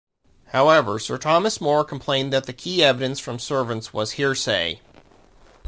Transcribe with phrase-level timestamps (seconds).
[0.47, 4.81] However Sir Thomas More complained that the key evidence from servants was hearsay.